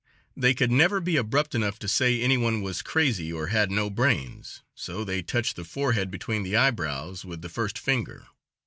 They 0.35 0.55
could 0.55 0.71
never 0.71 0.99
be 0.99 1.15
abrupt 1.15 1.53
enough 1.53 1.77
to 1.77 1.87
say 1.87 2.23
any 2.23 2.35
one 2.35 2.63
was 2.63 2.81
crazy 2.81 3.31
or 3.31 3.49
had 3.53 3.69
no 3.69 3.87
brains, 3.91 4.63
so 4.73 5.03
they 5.03 5.21
touch 5.21 5.53
the 5.53 5.63
forehead, 5.63 6.09
between 6.09 6.41
the 6.41 6.55
eyebrows, 6.57 7.23
with 7.23 7.43
the 7.43 7.49
first 7.49 7.77
finger. 7.77 8.25